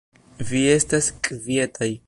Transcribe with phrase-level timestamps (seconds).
[0.51, 1.95] Vi estas kvietaj.